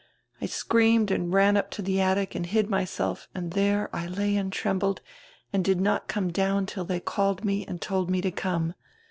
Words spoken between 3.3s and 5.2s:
and there I lay and trembled,